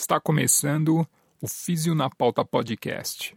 [0.00, 1.06] Está começando
[1.42, 3.36] o Físio na Pauta Podcast.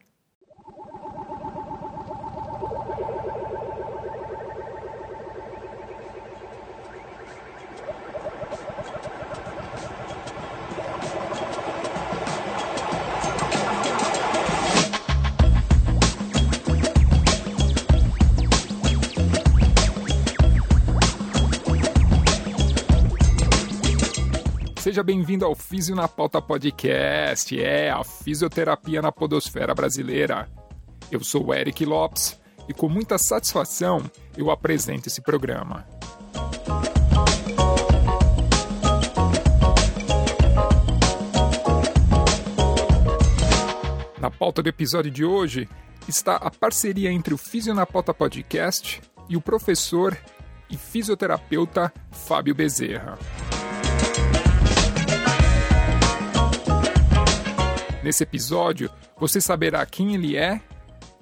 [24.93, 30.47] Seja bem-vindo ao Físio na Pauta Podcast, é a fisioterapia na podosfera brasileira.
[31.11, 32.39] Eu sou o Eric Lopes
[32.69, 34.03] e com muita satisfação
[34.37, 35.83] eu apresento esse programa.
[44.21, 45.67] Na pauta do episódio de hoje
[46.07, 50.15] está a parceria entre o Físio na Pauta Podcast e o professor
[50.69, 53.17] e fisioterapeuta Fábio Bezerra.
[58.03, 60.61] Nesse episódio, você saberá quem ele é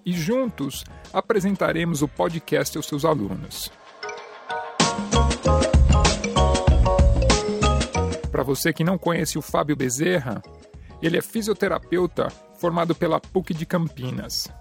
[0.04, 3.72] e juntos apresentaremos o podcast aos seus alunos.
[8.32, 10.42] Para você que não conhece o Fábio Bezerra,
[11.04, 14.52] ele é fisioterapeuta formado pela PUC de Campinas.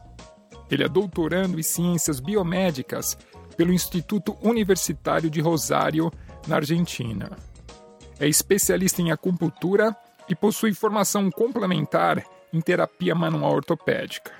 [0.70, 3.16] Ele é doutorando em ciências biomédicas
[3.56, 6.12] pelo Instituto Universitário de Rosário,
[6.46, 7.30] na Argentina.
[8.18, 9.96] É especialista em acupuntura
[10.30, 14.32] e possui formação complementar em terapia manual ortopédica.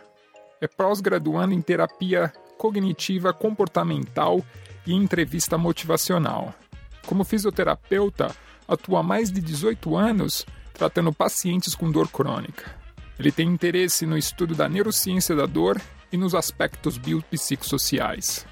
[0.61, 4.45] É pós-graduando em terapia cognitiva comportamental
[4.87, 6.55] e entrevista motivacional.
[7.07, 8.35] Como fisioterapeuta,
[8.69, 12.79] atua há mais de 18 anos tratando pacientes com dor crônica.
[13.19, 15.81] Ele tem interesse no estudo da neurociência da dor
[16.13, 18.47] e nos aspectos biopsicossociais.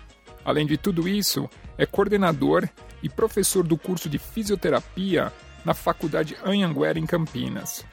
[0.44, 2.68] Além de tudo isso, é coordenador
[3.02, 5.32] e professor do curso de fisioterapia
[5.64, 7.84] na Faculdade Anhanguera, em Campinas,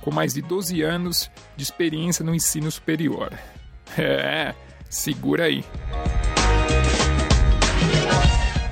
[0.00, 3.32] com mais de 12 anos de experiência no ensino superior.
[3.96, 4.54] É,
[4.88, 5.64] segura aí.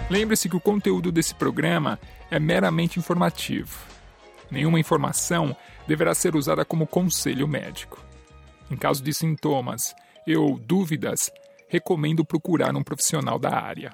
[0.09, 1.99] Lembre-se que o conteúdo desse programa
[2.31, 3.77] é meramente informativo.
[4.51, 5.57] Nenhuma informação
[5.87, 7.99] deverá ser usada como conselho médico.
[8.71, 9.95] Em caso de sintomas
[10.29, 11.31] ou dúvidas,
[11.69, 13.93] recomendo procurar um profissional da área.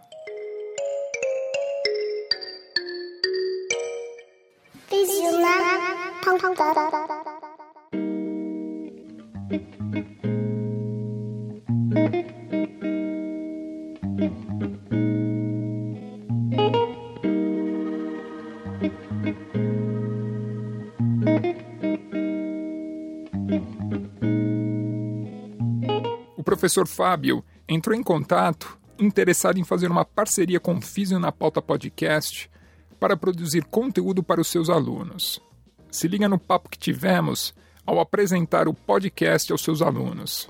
[26.35, 31.31] O professor Fábio entrou em contato interessado em fazer uma parceria com o Físio na
[31.31, 32.51] Pauta Podcast
[32.99, 35.52] para produzir conteúdo para os seus alunos.
[35.93, 37.55] Se liga no papo que tivemos
[37.85, 40.49] ao apresentar o podcast aos seus alunos.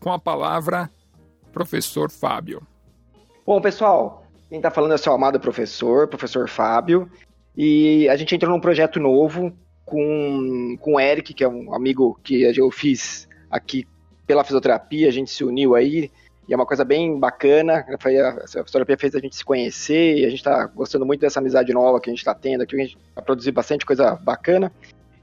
[0.00, 0.90] Com a palavra,
[1.52, 2.66] professor Fábio.
[3.46, 7.06] Bom, pessoal, quem está falando é seu amado professor, professor Fábio,
[7.54, 9.52] e a gente entrou num projeto novo
[9.84, 13.86] com, com o Eric, que é um amigo que eu fiz aqui
[14.26, 16.10] pela fisioterapia, a gente se uniu aí,
[16.48, 17.84] e é uma coisa bem bacana.
[18.00, 21.20] Foi a, a fisioterapia fez a gente se conhecer e a gente está gostando muito
[21.20, 22.76] dessa amizade nova que a gente está tendo aqui.
[22.76, 24.72] A gente vai produzir bastante coisa bacana.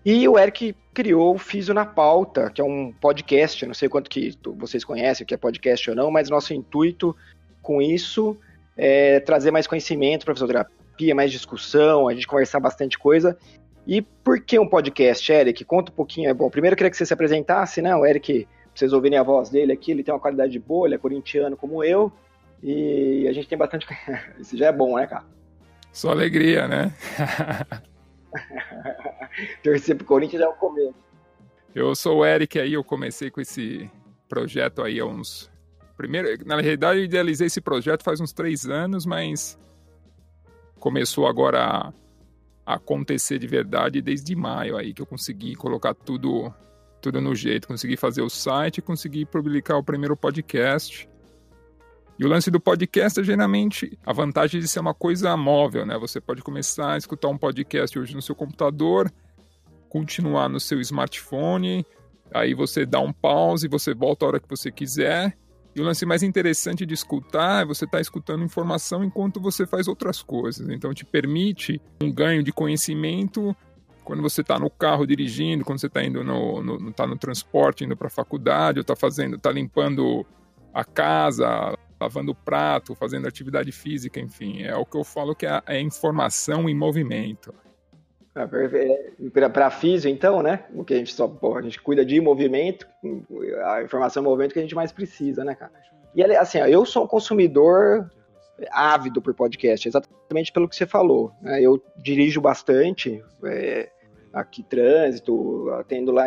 [0.05, 3.65] E o Eric criou o Fiso na Pauta, que é um podcast.
[3.65, 7.15] Não sei quanto que vocês conhecem, o que é podcast ou não, mas nosso intuito
[7.61, 8.37] com isso
[8.75, 13.37] é trazer mais conhecimento para fisioterapia, mais discussão, a gente conversar bastante coisa.
[13.87, 15.63] E por que um podcast, Eric?
[15.63, 16.33] Conta um pouquinho.
[16.35, 17.95] Bom, primeiro eu queria que você se apresentasse, né?
[17.95, 20.97] O Eric vocês ouvirem a voz dele aqui, ele tem uma qualidade boa, ele é
[20.97, 22.11] corintiano como eu,
[22.61, 23.87] e a gente tem bastante.
[24.39, 25.25] Isso já é bom, né, cara?
[25.91, 26.93] Só alegria, né?
[29.63, 30.95] Torcer pro Corinthians é o começo.
[31.75, 33.89] Eu sou o Eric aí, eu comecei com esse
[34.27, 35.51] projeto aí há uns.
[35.95, 39.59] Primeiro, na realidade, eu idealizei esse projeto faz uns três anos, mas
[40.79, 41.93] começou agora
[42.65, 46.53] a acontecer de verdade desde maio aí que eu consegui colocar tudo
[47.03, 47.67] tudo no jeito.
[47.67, 51.07] Consegui fazer o site, consegui publicar o primeiro podcast.
[52.17, 55.97] E o lance do podcast é geralmente a vantagem de ser uma coisa móvel, né?
[55.99, 59.11] Você pode começar a escutar um podcast hoje no seu computador,
[59.89, 61.85] continuar no seu smartphone,
[62.33, 65.37] aí você dá um pause, você volta a hora que você quiser.
[65.75, 69.65] E o lance mais interessante de escutar é você estar tá escutando informação enquanto você
[69.65, 70.69] faz outras coisas.
[70.69, 73.55] Então te permite um ganho de conhecimento
[74.03, 77.83] quando você está no carro dirigindo, quando você está indo no, no, tá no transporte,
[77.83, 80.25] indo para a faculdade, ou está fazendo, está limpando
[80.73, 85.61] a casa, lavando prato, fazendo atividade física, enfim, é o que eu falo que é,
[85.67, 87.53] é informação em movimento.
[88.35, 90.65] É, para físio, então, né?
[90.73, 92.87] O que a gente só, a gente cuida de movimento,
[93.65, 95.71] a informação é o movimento que a gente mais precisa, né, cara?
[96.15, 98.09] E assim, eu sou um consumidor
[98.71, 101.31] ávido por podcast, exatamente pelo que você falou.
[101.41, 101.61] Né?
[101.61, 103.89] Eu dirijo bastante, é,
[104.33, 106.25] aqui trânsito, atendo lá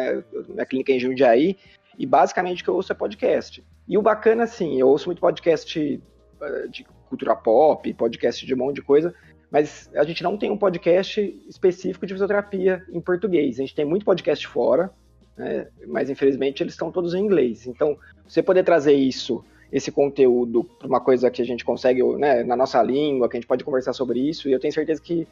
[0.49, 1.57] na clínica em Jundiaí,
[1.99, 3.65] e basicamente o que eu ouço é podcast.
[3.89, 6.01] E o bacana, assim, eu ouço muito podcast
[6.41, 9.15] eh, de cultura pop, podcast de um monte de coisa,
[9.51, 13.59] mas a gente não tem um podcast específico de fisioterapia em português.
[13.59, 14.91] A gente tem muito podcast fora,
[15.37, 17.67] né, mas infelizmente eles estão todos em inglês.
[17.67, 22.43] Então, você poder trazer isso, esse conteúdo, para uma coisa que a gente consegue, né,
[22.43, 25.27] na nossa língua, que a gente pode conversar sobre isso, e eu tenho certeza que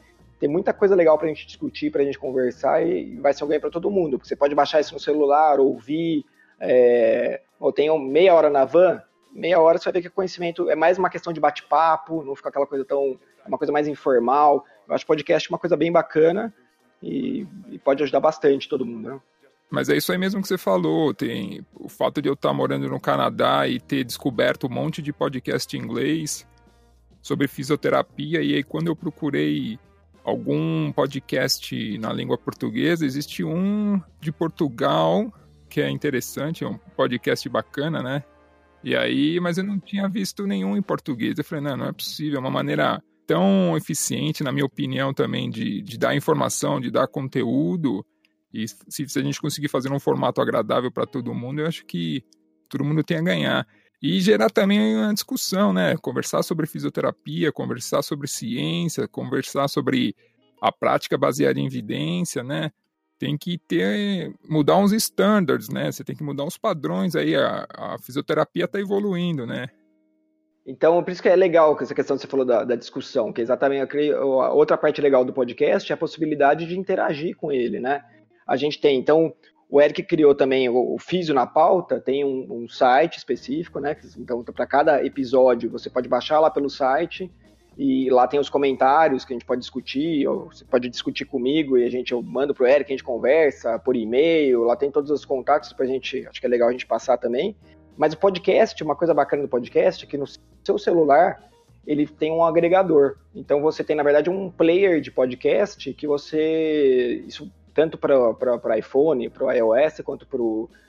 [0.45, 3.43] tem muita coisa legal para a gente discutir, para a gente conversar, e vai ser
[3.43, 4.19] um ganho para todo mundo.
[4.19, 6.23] Porque você pode baixar isso no celular, ouvir,
[6.59, 9.01] é, ou tem meia hora na van,
[9.33, 12.35] meia hora você vai ver que o conhecimento é mais uma questão de bate-papo, não
[12.35, 13.19] fica aquela coisa tão.
[13.43, 14.63] É uma coisa mais informal.
[14.87, 16.53] Eu acho podcast uma coisa bem bacana
[17.01, 19.19] e, e pode ajudar bastante todo mundo, né?
[19.71, 21.11] Mas é isso aí mesmo que você falou.
[21.11, 25.11] Tem o fato de eu estar morando no Canadá e ter descoberto um monte de
[25.11, 26.47] podcast em inglês
[27.19, 28.43] sobre fisioterapia.
[28.43, 29.79] E aí, quando eu procurei
[30.25, 35.31] algum podcast na língua portuguesa, existe um de Portugal
[35.69, 38.23] que é interessante, é um podcast bacana, né?
[38.83, 41.37] E aí, mas eu não tinha visto nenhum em português.
[41.37, 45.49] Eu falei, não, não é possível, é uma maneira tão eficiente, na minha opinião, também,
[45.49, 48.05] de, de dar informação, de dar conteúdo.
[48.53, 51.85] E se, se a gente conseguir fazer um formato agradável para todo mundo, eu acho
[51.85, 52.23] que
[52.69, 53.67] todo mundo tem a ganhar.
[54.01, 55.95] E gerar também uma discussão, né?
[55.97, 60.15] Conversar sobre fisioterapia, conversar sobre ciência, conversar sobre
[60.61, 62.71] a prática baseada em evidência, né?
[63.17, 65.91] tem que ter mudar uns standards, né?
[65.91, 67.35] Você tem que mudar uns padrões aí.
[67.35, 69.67] A, a fisioterapia está evoluindo, né?
[70.67, 73.41] Então, por isso que é legal essa questão que você falou da, da discussão, que
[73.41, 78.03] exatamente a outra parte legal do podcast é a possibilidade de interagir com ele, né?
[78.47, 79.33] A gente tem, então,
[79.69, 83.95] o Eric criou também o, o Físio na Pauta, tem um, um site específico, né?
[84.17, 87.31] Então, para cada episódio, você pode baixar lá pelo site
[87.77, 91.77] e lá tem os comentários que a gente pode discutir, ou você pode discutir comigo
[91.77, 95.11] e a gente eu mando pro Eric, a gente conversa por e-mail, lá tem todos
[95.11, 97.55] os contatos pra gente, acho que é legal a gente passar também.
[97.97, 100.25] Mas o podcast, uma coisa bacana do podcast é que no
[100.63, 101.49] seu celular
[101.85, 103.17] ele tem um agregador.
[103.33, 107.23] Então você tem, na verdade, um player de podcast que você.
[107.27, 110.25] Isso tanto para iPhone, para iOS, quanto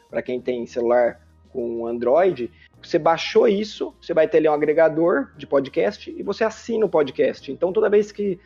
[0.08, 1.20] para quem tem celular
[1.52, 2.50] com Android,
[2.80, 6.88] você baixou isso, você vai ter ali um agregador de podcast e você assina o
[6.88, 7.50] podcast.
[7.50, 8.38] Então toda vez que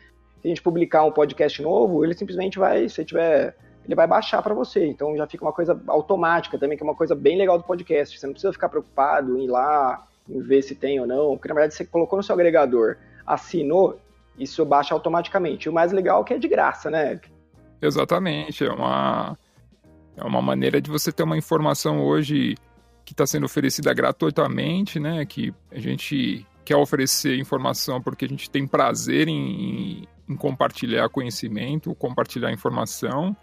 [0.43, 3.55] a gente publicar um podcast novo, ele simplesmente vai, se tiver,
[3.85, 4.87] ele vai baixar para você.
[4.87, 8.17] Então já fica uma coisa automática também, que é uma coisa bem legal do podcast.
[8.17, 11.47] Você não precisa ficar preocupado em ir lá, em ver se tem ou não, porque
[11.47, 12.97] na verdade você colocou no seu agregador,
[13.27, 13.99] assinou,
[14.35, 15.67] isso baixa automaticamente.
[15.67, 17.19] E o mais legal é que é de graça, né?
[17.81, 19.37] Exatamente, é uma
[20.15, 22.55] é uma maneira de você ter uma informação hoje
[23.05, 25.25] que está sendo oferecida gratuitamente, né?
[25.25, 31.95] Que a gente quer oferecer informação porque a gente tem prazer em, em compartilhar conhecimento,
[31.95, 33.35] compartilhar informação.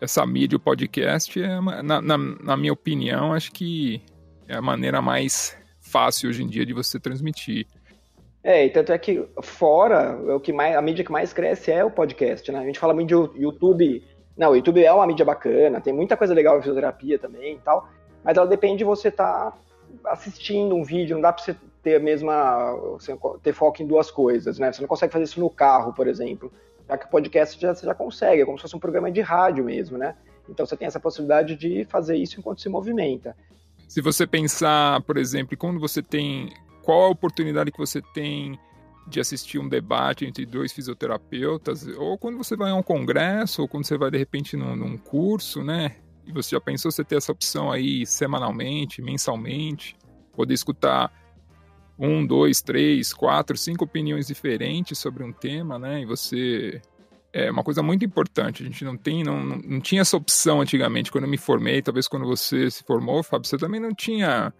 [0.00, 4.02] Essa mídia, o podcast, é, na, na, na minha opinião, acho que
[4.46, 7.66] é a maneira mais fácil hoje em dia de você transmitir.
[8.48, 11.72] É, e tanto é que fora, é o que mais, a mídia que mais cresce
[11.72, 12.60] é o podcast, né?
[12.60, 14.04] A gente fala muito de YouTube.
[14.36, 17.58] Não, o YouTube é uma mídia bacana, tem muita coisa legal em fisioterapia também e
[17.58, 17.88] tal
[18.26, 21.94] mas ela depende de você estar tá assistindo um vídeo, não dá para você ter
[21.94, 22.76] a mesma,
[23.40, 24.72] ter foco em duas coisas, né?
[24.72, 26.52] Você não consegue fazer isso no carro, por exemplo,
[26.88, 29.20] já que o podcast já, você já consegue, é como se fosse um programa de
[29.20, 30.16] rádio mesmo, né?
[30.48, 33.36] Então você tem essa possibilidade de fazer isso enquanto se movimenta.
[33.86, 36.52] Se você pensar, por exemplo, quando você tem,
[36.86, 38.56] qual a oportunidade que você tem
[39.08, 43.68] de assistir um debate entre dois fisioterapeutas, ou quando você vai a um congresso, ou
[43.68, 45.96] quando você vai de repente num, num curso, né?
[46.24, 49.96] E você já pensou você ter essa opção aí semanalmente, mensalmente,
[50.32, 51.12] poder escutar
[51.98, 56.02] um, dois, três, quatro, cinco opiniões diferentes sobre um tema, né?
[56.02, 56.80] E você
[57.32, 58.62] é uma coisa muito importante.
[58.62, 61.10] A gente não tem, não, não tinha essa opção antigamente.
[61.10, 64.54] Quando eu me formei, talvez quando você se formou, Fábio, você também não tinha.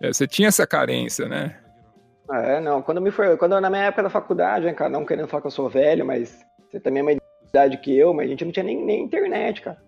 [0.00, 1.56] É, você tinha essa carência, né?
[2.30, 2.82] É, não.
[2.82, 3.36] Quando eu me for...
[3.38, 6.04] quando na minha época da faculdade, né, cara, não querendo falar que eu sou velho,
[6.04, 7.12] mas você também é uma
[7.48, 9.78] idade que eu, mas a gente não tinha nem, nem internet, cara.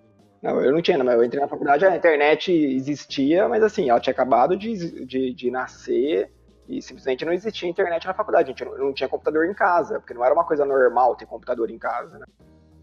[0.43, 4.00] Não, eu não tinha, mas eu entrei na faculdade, a internet existia, mas assim, ela
[4.00, 6.33] tinha acabado de, de, de nascer
[6.67, 8.45] e simplesmente não existia internet na faculdade.
[8.45, 11.26] A gente não, não, tinha computador em casa, porque não era uma coisa normal ter
[11.26, 12.25] computador em casa, né?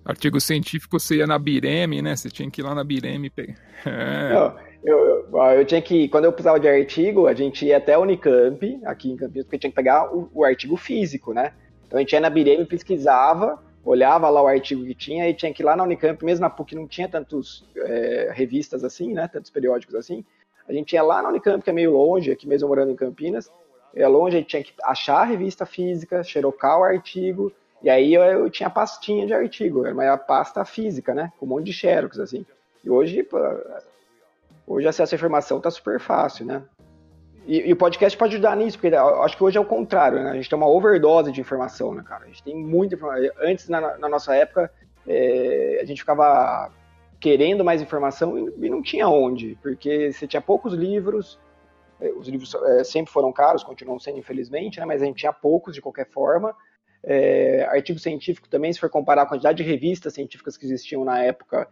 [0.06, 2.16] Artigo científico você ia na Bireme, né?
[2.16, 3.56] Você tinha que ir lá na Bireme pegar.
[3.86, 4.34] É.
[4.34, 4.98] Não, eu,
[5.32, 8.80] eu, eu, tinha que, quando eu precisava de artigo, a gente ia até a Unicamp,
[8.86, 11.54] aqui em Campinas, porque tinha que pegar o, o artigo físico, né?
[11.86, 15.54] Então a gente ia na Bireme, pesquisava, olhava lá o artigo que tinha e tinha
[15.54, 19.28] que ir lá na Unicamp, mesmo na PUC não tinha tantos é, revistas assim, né,
[19.28, 20.26] tantos periódicos assim,
[20.68, 23.50] a gente ia lá na Unicamp, que é meio longe, aqui mesmo morando em Campinas,
[23.96, 28.14] é longe, a gente tinha que achar a revista física, xerocar o artigo, e aí
[28.14, 31.74] eu, eu tinha pastinha de artigo, era uma pasta física, né, com um monte de
[31.74, 32.46] xerox, assim.
[32.84, 33.38] E hoje, pô,
[34.68, 36.64] hoje acesso à informação tá super fácil, né.
[37.48, 40.32] E, e, o podcast pode ajudar nisso, porque acho que hoje é o contrário, né?
[40.32, 42.26] A gente tem uma overdose de informação, né, cara?
[42.26, 43.30] A gente tem muita informação.
[43.40, 44.70] Antes, na, na nossa época,
[45.08, 46.70] é, a gente ficava
[47.22, 51.40] querendo mais informação e, e, não tinha onde, porque você tinha poucos livros,
[52.02, 54.86] é, os livros é, sempre foram caros, continuam sendo, infelizmente, né?
[54.86, 56.54] Mas a gente tinha poucos de qualquer forma.
[57.70, 61.70] Artigo científico também, se for comparar a quantidade de revistas científicas que existiam na época,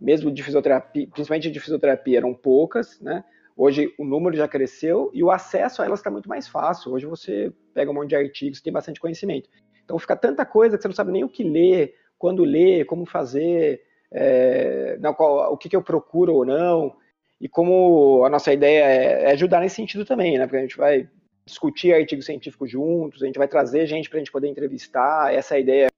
[0.00, 3.24] mesmo de fisioterapia, principalmente de fisioterapia, eram poucas, né?
[3.56, 6.92] Hoje o número já cresceu e o acesso a elas está muito mais fácil.
[6.92, 9.48] Hoje você pega um monte de artigos, tem bastante conhecimento.
[9.84, 13.04] Então fica tanta coisa que você não sabe nem o que ler, quando ler, como
[13.04, 16.94] fazer, é, qual, o que, que, eu procuro ou não.
[17.40, 20.46] E como a nossa ideia é, é ajudar nesse sentido também, né?
[20.46, 21.08] Porque a gente vai
[21.44, 25.34] discutir artigos científicos juntos, a gente vai trazer gente para a gente poder entrevistar.
[25.34, 25.88] Essa é a ideia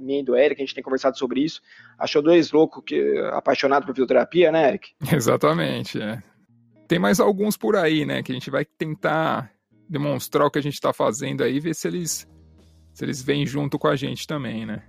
[0.00, 1.60] minha e do Eric, a gente tem conversado sobre isso.
[1.98, 4.90] Achou dois loucos que apaixonados por fisioterapia, né, Eric?
[5.12, 6.22] Exatamente, é
[6.90, 8.20] tem mais alguns por aí, né?
[8.20, 9.52] Que a gente vai tentar
[9.88, 12.28] demonstrar o que a gente está fazendo aí, ver se eles
[12.92, 14.82] se eles vêm junto com a gente também, né?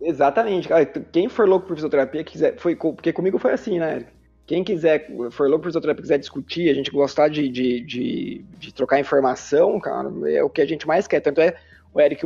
[0.00, 0.66] Exatamente.
[1.12, 4.06] Quem for louco por fisioterapia quiser, foi porque comigo foi assim, né?
[4.46, 8.72] Quem quiser, for louco por fisioterapia, quiser discutir, a gente gostar de, de, de, de,
[8.72, 11.20] trocar informação, cara, é o que a gente mais quer.
[11.20, 11.54] Tanto é,
[11.92, 12.24] o Eric,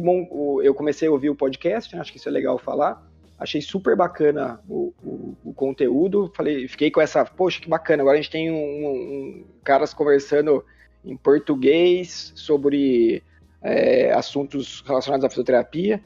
[0.63, 2.01] eu comecei a ouvir o podcast, né?
[2.01, 3.03] acho que isso é legal falar.
[3.39, 6.31] Achei super bacana o, o, o, conteúdo.
[6.37, 8.03] Falei, fiquei com essa, poxa, que bacana.
[8.03, 10.65] Agora a gente tem um, um caras conversando
[11.05, 13.23] em português sobre
[13.61, 16.01] é, assuntos relacionados à fisioterapia.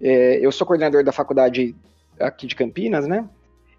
[0.00, 1.74] É, eu sou coordenador da faculdade
[2.18, 3.28] aqui de Campinas, né?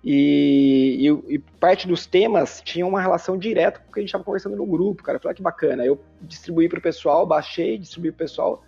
[0.03, 4.09] E, e, e parte dos temas tinha uma relação direta com o que a gente
[4.09, 5.17] estava conversando no grupo, cara.
[5.17, 5.85] Falei, ah, que bacana.
[5.85, 8.63] Eu distribuí para o pessoal, baixei, distribuí para o pessoal.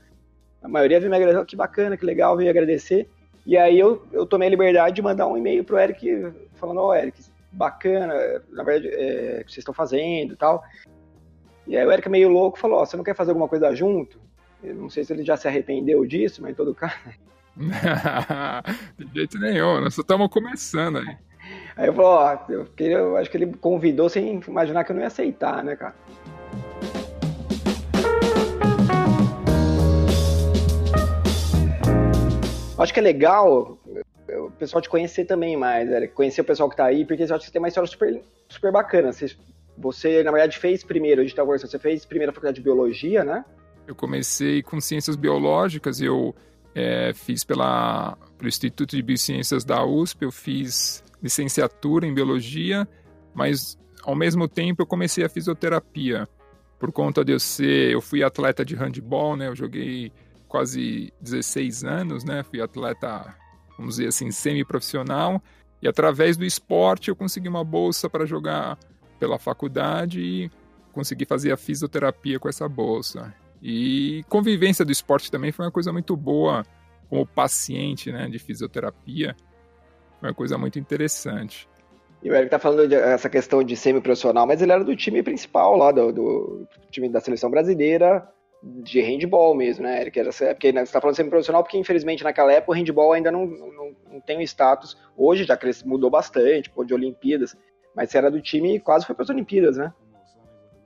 [0.66, 3.08] A maioria veio me agradecer, oh, que bacana, que legal, veio agradecer.
[3.46, 6.88] E aí eu, eu tomei a liberdade de mandar um e-mail pro Eric falando, ó,
[6.88, 8.16] oh, Eric, bacana,
[8.50, 10.64] na verdade, é, o que vocês estão fazendo e tal.
[11.68, 13.76] E aí o Eric meio louco falou, ó, oh, você não quer fazer alguma coisa
[13.76, 14.20] junto?
[14.64, 16.96] Eu não sei se ele já se arrependeu disso, mas em todo caso...
[18.98, 21.16] de jeito nenhum, nós só estamos começando aí.
[21.78, 25.04] Aí eu falei, ó, eu, eu acho que ele convidou sem imaginar que eu não
[25.04, 25.94] ia aceitar, né, cara?
[32.86, 33.80] Acho que é legal
[34.30, 37.40] o pessoal te conhecer também mais, conhecer o pessoal que tá aí, porque eu acho
[37.40, 39.12] que você tem uma história super, super bacana.
[39.12, 39.36] Você,
[39.76, 42.62] você, na verdade, fez primeiro, a gente tá conversando, você fez primeiro a faculdade de
[42.62, 43.44] biologia, né?
[43.88, 46.36] Eu comecei com ciências biológicas, eu
[46.76, 52.88] é, fiz pela, pelo Instituto de Biociências da USP, eu fiz licenciatura em biologia,
[53.34, 56.30] mas ao mesmo tempo eu comecei a fisioterapia.
[56.78, 59.48] Por conta de eu ser, eu fui atleta de handball, né?
[59.48, 60.12] Eu joguei
[60.56, 62.42] quase 16 anos, né?
[62.42, 63.36] Fui atleta,
[63.78, 65.44] vamos dizer assim, semi-profissional.
[65.82, 68.80] E através do esporte eu consegui uma bolsa para jogar
[69.20, 70.52] pela faculdade e
[70.94, 73.36] consegui fazer a fisioterapia com essa bolsa.
[73.62, 76.64] E convivência do esporte também foi uma coisa muito boa
[77.10, 79.36] como paciente né, de fisioterapia.
[80.22, 81.68] Foi uma coisa muito interessante.
[82.24, 85.76] E o Eric tá falando dessa questão de semi-profissional, mas ele era do time principal
[85.76, 88.26] lá, do, do time da seleção brasileira,
[88.66, 90.20] de handball mesmo, né, Eric?
[90.20, 93.32] Era, porque né, você está falando de semi-profissional porque, infelizmente, naquela época o handball ainda
[93.32, 94.98] não, não, não tem o status.
[95.16, 97.56] Hoje já cresce, mudou bastante, pô, de Olimpíadas,
[97.96, 99.94] mas você era do time e quase foi para as Olimpíadas, né?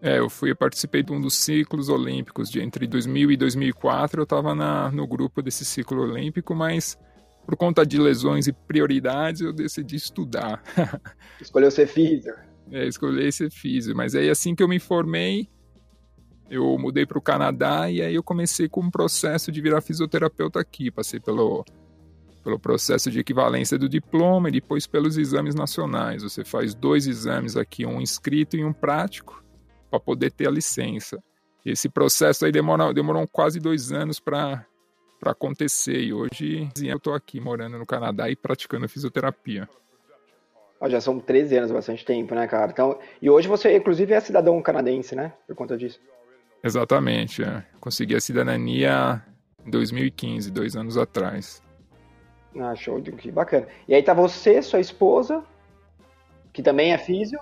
[0.02, 4.24] É, eu fui, participei de um dos ciclos olímpicos de entre 2000 e 2004, eu
[4.24, 4.56] estava
[4.92, 6.98] no grupo desse ciclo olímpico, mas
[7.46, 10.64] por conta de lesões e prioridades eu decidi estudar.
[11.42, 12.38] Escolheu ser físico.
[12.72, 15.50] É, escolhi ser físico, mas aí assim que eu me formei,
[16.50, 20.60] eu mudei para o Canadá e aí eu comecei com um processo de virar fisioterapeuta
[20.60, 20.90] aqui.
[20.90, 21.64] Passei pelo,
[22.44, 26.24] pelo processo de equivalência do diploma e depois pelos exames nacionais.
[26.24, 29.44] Você faz dois exames aqui, um escrito e um prático,
[29.90, 31.22] para poder ter a licença.
[31.64, 34.66] Esse processo aí demora, demorou quase dois anos para
[35.26, 39.70] acontecer e hoje eu estou aqui morando no Canadá e praticando fisioterapia.
[40.88, 42.72] já são 13 anos, bastante tempo, né, cara?
[42.72, 45.34] Então, e hoje você, inclusive, é cidadão canadense, né?
[45.46, 46.00] Por conta disso.
[46.64, 47.44] Exatamente.
[47.44, 47.64] É.
[47.80, 49.24] Consegui a cidadania
[49.66, 51.62] em 2015, dois anos atrás.
[52.60, 53.68] Ah, show de que bacana.
[53.88, 55.44] E aí tá você, sua esposa,
[56.52, 57.40] que também é físio.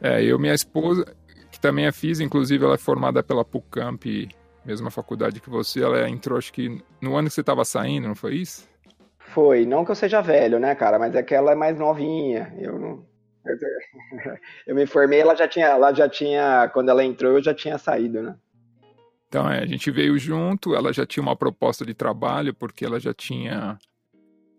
[0.00, 1.04] É, eu, minha esposa,
[1.50, 4.04] que também é físio, inclusive ela é formada pela PUCamp,
[4.64, 5.82] mesma faculdade que você.
[5.82, 8.68] Ela entrou, acho que no ano que você estava saindo, não foi isso?
[9.18, 12.52] Foi, não que eu seja velho, né, cara, mas é que ela é mais novinha.
[12.58, 13.09] Eu não.
[14.66, 17.78] Eu me formei, ela já tinha, ela já tinha, quando ela entrou, eu já tinha
[17.78, 18.36] saído, né?
[19.28, 22.98] Então, é, a gente veio junto, ela já tinha uma proposta de trabalho, porque ela
[22.98, 23.78] já tinha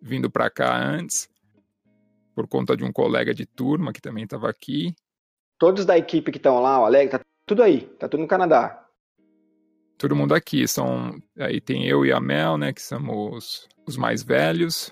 [0.01, 1.29] vindo para cá antes,
[2.33, 4.95] por conta de um colega de turma que também estava aqui.
[5.59, 8.87] Todos da equipe que estão lá, o Alegre, tá tudo aí, tá tudo no Canadá.
[9.97, 14.23] Todo mundo aqui, são, aí tem eu e a Mel, né, que somos os mais
[14.23, 14.91] velhos,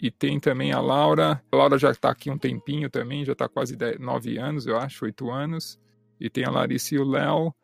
[0.00, 1.42] e tem também a Laura.
[1.50, 4.76] A Laura já está aqui um tempinho também, já está quase 10, 9 anos, eu
[4.76, 5.78] acho, 8 anos.
[6.20, 7.54] E tem a Larissa e o Léo,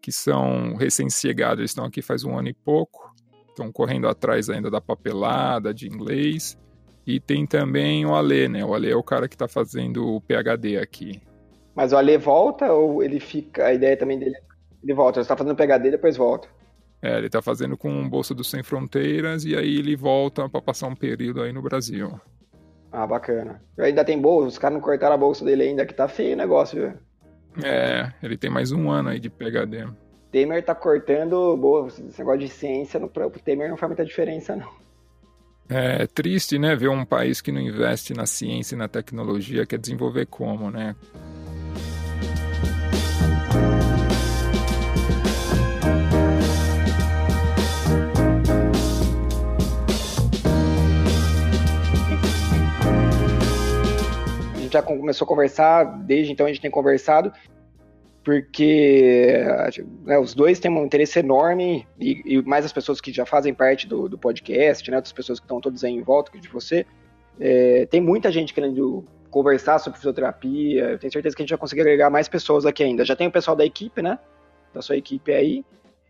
[0.00, 3.10] que são recém-chegados, eles estão aqui faz um ano e pouco.
[3.48, 6.58] Estão correndo atrás ainda da papelada, de inglês.
[7.06, 8.64] E tem também o Ale, né?
[8.64, 11.20] O Ale é o cara que está fazendo o PHD aqui.
[11.74, 13.66] Mas o Ale volta ou ele fica.
[13.66, 14.36] A ideia também dele.
[14.82, 16.48] Ele volta, ele está fazendo PHD e depois volta.
[17.02, 20.86] É, ele tá fazendo com Bolsa do Sem Fronteiras e aí ele volta para passar
[20.86, 22.20] um período aí no Brasil.
[22.92, 23.62] Ah, bacana.
[23.78, 26.36] Ainda tem bolsa, os caras não cortaram a bolsa dele ainda, que tá feio o
[26.36, 26.92] negócio, viu?
[27.64, 29.86] É, ele tem mais um ano aí de PHD.
[30.30, 34.54] Temer tá cortando, boa, esse negócio de ciência, no, pro Temer não faz muita diferença,
[34.54, 34.68] não.
[35.68, 39.78] É triste, né, ver um país que não investe na ciência e na tecnologia, quer
[39.78, 40.96] desenvolver como, né?
[54.70, 57.32] Gente já começou a conversar, desde então a gente tem conversado,
[58.22, 59.44] porque
[60.04, 63.52] né, os dois têm um interesse enorme, e, e, mais as pessoas que já fazem
[63.52, 66.86] parte do, do podcast, né, outras pessoas que estão todas aí em volta de você.
[67.38, 71.58] É, tem muita gente querendo conversar sobre fisioterapia, eu tenho certeza que a gente vai
[71.58, 73.04] conseguir agregar mais pessoas aqui ainda.
[73.04, 74.18] Já tem o pessoal da equipe, né?
[74.74, 75.64] Da sua equipe aí.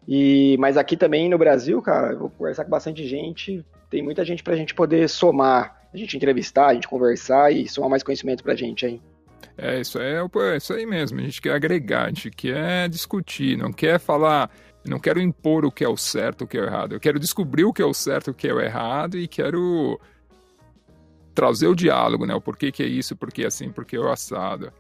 [0.09, 3.65] E, mas aqui também no Brasil, cara, eu vou conversar com bastante gente.
[3.91, 7.91] Tem muita gente pra gente poder somar a gente entrevistar, a gente conversar e somar
[7.91, 9.01] mais conhecimento pra gente aí.
[9.57, 11.21] É, isso é, é isso aí mesmo.
[11.21, 14.51] A gente quer agregar, a gente quer discutir, não quer falar.
[14.87, 16.95] Não quero impor o que é o certo, o que é o errado.
[16.95, 20.01] Eu quero descobrir o que é o certo, o que é o errado e quero
[21.35, 22.35] trazer o diálogo, né?
[22.35, 24.73] O porquê que é isso, porquê é assim, porquê é o assado.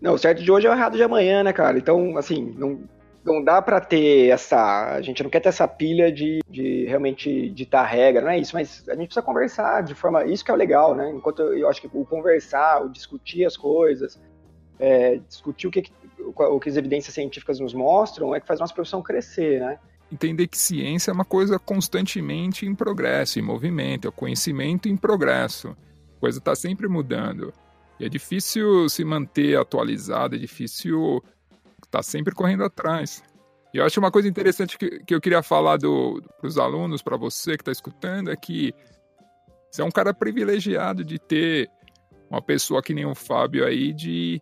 [0.00, 1.78] Não, o certo de hoje é o errado de amanhã, né, cara?
[1.78, 2.80] Então, assim, não,
[3.26, 4.94] não dá para ter essa.
[4.94, 8.54] A gente não quer ter essa pilha de, de realmente ditar regra, não é isso,
[8.54, 10.24] mas a gente precisa conversar de forma.
[10.24, 11.10] Isso que é o legal, né?
[11.10, 14.18] Enquanto eu acho que o conversar, o discutir as coisas,
[14.78, 15.84] é, discutir o que,
[16.18, 19.78] o que as evidências científicas nos mostram é que faz nossa profissão crescer, né?
[20.10, 24.96] Entender que ciência é uma coisa constantemente em progresso, em movimento, é o conhecimento em
[24.96, 25.76] progresso.
[26.16, 27.52] A coisa está sempre mudando.
[27.98, 31.22] E é difícil se manter atualizado, é difícil
[31.96, 33.22] tá sempre correndo atrás.
[33.72, 37.16] E eu acho uma coisa interessante que, que eu queria falar do, pros alunos, para
[37.16, 38.72] você que está escutando, é que
[39.70, 41.68] você é um cara privilegiado de ter
[42.30, 44.40] uma pessoa que nem o Fábio aí, de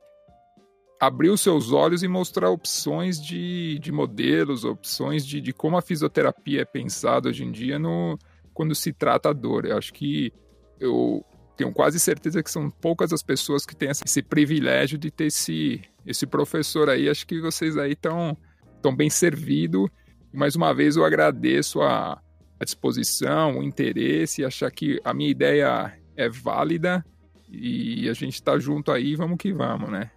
[1.01, 5.83] abrir os seus olhos e mostrar opções de, de modelos, opções de, de como a
[5.83, 8.19] fisioterapia é pensada hoje em dia no,
[8.53, 9.67] quando se trata a dor.
[9.67, 10.33] Eu acho que
[10.81, 11.25] eu
[11.57, 15.83] tenho quase certeza que são poucas as pessoas que têm esse privilégio de ter esse,
[16.07, 17.09] esse professor aí.
[17.09, 18.37] Acho que vocês aí estão
[18.83, 19.89] tão bem servidos.
[20.33, 22.21] Mais uma vez eu agradeço a,
[22.59, 27.05] a disposição, o interesse, achar que a minha ideia é válida
[27.49, 30.11] e a gente está junto aí, vamos que vamos, né?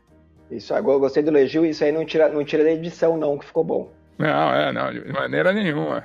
[0.50, 3.38] Isso, agora eu gostei do elogio, isso aí não tira, não tira da edição não,
[3.38, 3.91] que ficou bom.
[4.17, 6.04] Não, é, não, de maneira nenhuma.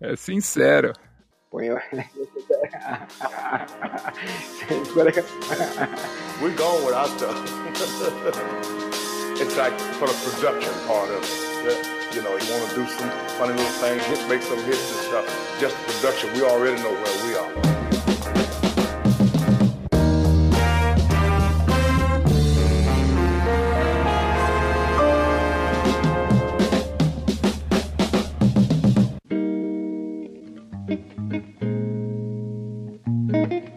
[0.00, 0.92] É sincero.
[1.50, 1.68] Põe
[6.40, 8.89] We're going with our stuff.
[9.40, 11.24] It's like for the production part of
[11.64, 12.14] it.
[12.14, 15.00] You know, you want to do some funny little things, hit, make some hits and
[15.08, 15.58] stuff.
[15.60, 17.70] Just the production, we already know where we are.
[33.32, 33.66] É,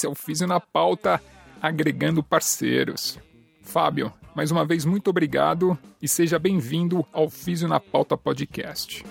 [0.00, 1.20] esse é o Físio na Pauta,
[1.60, 3.18] agregando parceiros.
[3.62, 9.04] Fábio, mais uma vez, muito obrigado e seja bem-vindo ao Físio na Pauta Podcast.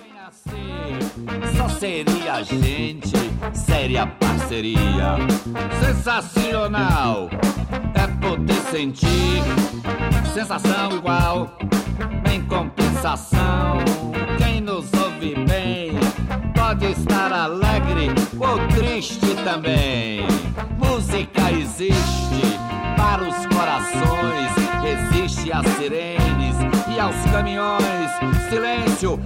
[1.56, 3.15] Só seria gente,
[3.54, 5.17] séria parceria.
[5.86, 7.30] Sensacional
[7.93, 9.43] é poder sentir
[10.34, 11.56] sensação igual.
[12.34, 13.78] Em compensação,
[14.39, 15.88] quem nos ouve bem
[16.79, 18.07] pode estar alegre
[18.39, 20.21] ou triste também.
[20.77, 22.41] Música existe
[22.95, 26.55] para os corações, resiste às sirenes
[26.95, 28.11] e aos caminhões.
[28.49, 29.19] Silêncio.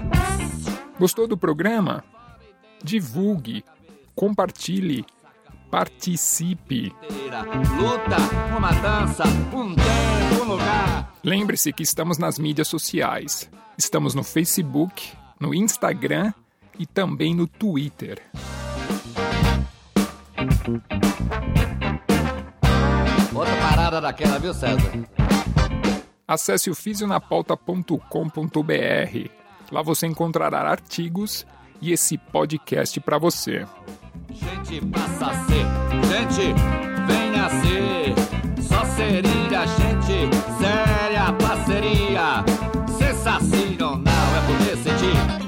[1.00, 2.04] Gostou do programa?
[2.84, 3.64] Divulgue,
[4.16, 5.06] compartilhe,
[5.70, 6.92] participe.
[7.78, 8.18] Luta,
[8.58, 11.14] uma dança, um tempo, um lugar.
[11.24, 13.50] Lembre-se que estamos nas mídias sociais.
[13.78, 16.34] Estamos no Facebook, no Instagram
[16.78, 18.22] e também no Twitter.
[23.34, 24.92] Outra parada daquela, viu, César?
[26.28, 29.30] Acesse o fisionapauta.com.br.
[29.72, 31.46] Lá você encontrará artigos
[31.82, 33.66] e esse podcast para você.
[34.32, 35.66] Gente passa a ser,
[36.08, 36.54] gente
[37.08, 38.14] venha ser.
[38.64, 42.44] Só seria gente, séria parceria.
[42.98, 45.43] Sensacional é poder sentir.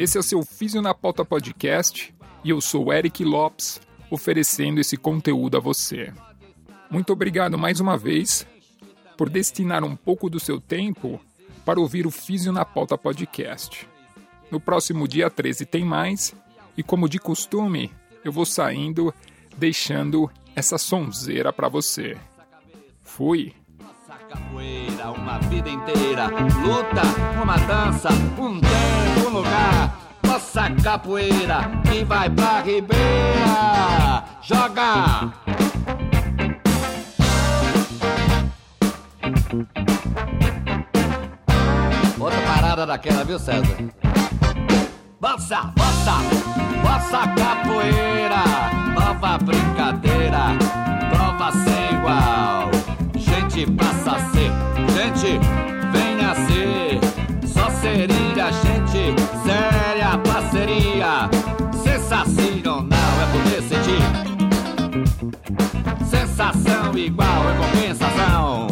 [0.00, 4.96] Esse é o seu Físio na Pauta Podcast e eu sou Eric Lopes, oferecendo esse
[4.96, 6.10] conteúdo a você.
[6.90, 8.46] Muito obrigado mais uma vez
[9.14, 11.20] por destinar um pouco do seu tempo
[11.66, 13.86] para ouvir o Físio na Pauta Podcast.
[14.50, 16.34] No próximo dia 13 tem mais,
[16.78, 17.92] e como de costume,
[18.24, 19.12] eu vou saindo
[19.54, 22.16] deixando essa sonzeira para você.
[23.02, 23.52] Fui!
[25.18, 26.28] Uma vida inteira.
[26.28, 27.02] Luta,
[27.42, 28.08] uma dança,
[28.38, 28.99] um tempo,
[29.30, 29.96] lugar.
[30.22, 34.24] Nossa capoeira que vai pra ribeira.
[34.42, 35.32] Joga!
[42.18, 43.76] Outra parada daquela, viu, César?
[45.20, 46.16] Bossa, bossa,
[46.82, 48.44] bossa capoeira,
[48.94, 50.56] nova brincadeira,
[51.10, 52.70] prova sem igual.
[53.16, 54.50] Gente passa a ser,
[54.94, 55.59] gente
[67.00, 68.66] Sensação igual é compensação.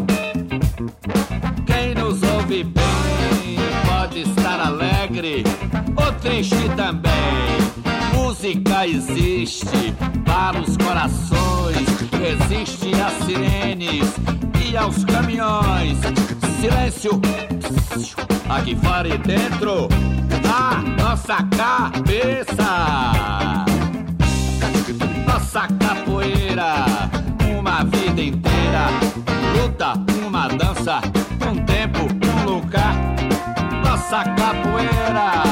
[1.67, 5.45] Quem nos ouve bem pode estar alegre
[5.97, 7.13] ou triste também.
[8.15, 9.95] Música existe
[10.27, 14.15] para os corações, resiste às sirenes
[14.63, 15.99] e aos caminhões.
[16.61, 17.21] Silêncio,
[18.49, 19.89] aqui fora e dentro
[20.43, 23.15] da nossa cabeça.
[25.27, 26.85] Nossa capoeira,
[27.85, 28.89] vida inteira.
[29.57, 29.95] Luta,
[30.27, 31.01] uma dança,
[31.51, 32.95] um tempo, um lugar.
[33.85, 35.48] Nossa capoeira